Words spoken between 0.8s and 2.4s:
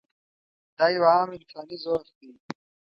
یو عام انساني ضعف دی.